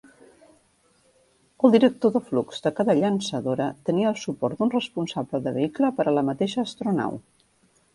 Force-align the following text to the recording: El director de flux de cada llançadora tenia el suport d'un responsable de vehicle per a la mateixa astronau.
El 1.67 1.75
director 1.75 2.15
de 2.15 2.23
flux 2.31 2.65
de 2.69 2.73
cada 2.81 2.97
llançadora 3.03 3.69
tenia 3.91 4.11
el 4.15 4.19
suport 4.25 4.61
d'un 4.61 4.77
responsable 4.81 5.47
de 5.49 5.59
vehicle 5.63 5.97
per 6.01 6.09
a 6.11 6.19
la 6.21 6.29
mateixa 6.33 6.67
astronau. 6.71 7.21